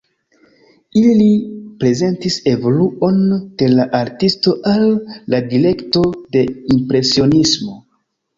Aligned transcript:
Ili 1.01 1.25
prezentis 1.83 2.37
evoluon 2.51 3.19
de 3.61 3.67
la 3.73 3.85
artisto 3.99 4.55
al 4.73 4.87
la 5.35 5.43
direkto 5.53 6.05
de 6.39 6.43
impresionismo. 6.79 7.79